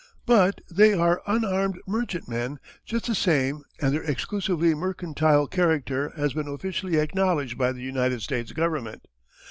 [0.25, 6.47] But they are unarmed merchantmen just the same and their exclusively mercantile character has been
[6.47, 9.05] officially acknowledged by the United States Government.